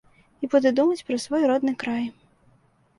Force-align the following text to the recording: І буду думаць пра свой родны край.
І 0.47 0.49
буду 0.53 0.71
думаць 0.79 1.05
пра 1.11 1.19
свой 1.27 1.47
родны 1.55 1.77
край. 1.87 2.05